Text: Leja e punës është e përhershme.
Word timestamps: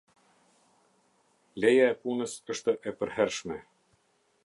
Leja 1.65 1.85
e 1.91 1.99
punës 2.07 2.35
është 2.57 2.77
e 2.93 2.97
përhershme. 3.03 3.63